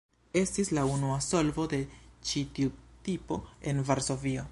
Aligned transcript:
Estis 0.39 0.69
la 0.77 0.85
unua 0.91 1.17
solvo 1.25 1.65
de 1.73 1.79
ĉi 2.29 2.43
tiu 2.59 2.73
tipo 3.09 3.39
en 3.73 3.83
Varsovio. 3.91 4.47